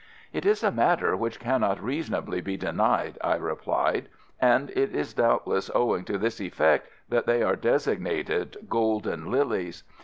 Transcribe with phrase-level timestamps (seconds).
[0.33, 5.69] "It is a matter which cannot reasonably be denied," I replied; "and it is doubtless
[5.75, 9.83] owing to this effect that they are designated 'Golden Lilies.